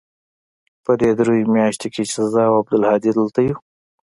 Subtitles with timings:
[0.83, 3.55] په دې درېو مياشتو کښې چې زه او عبدالهادي دلته يو.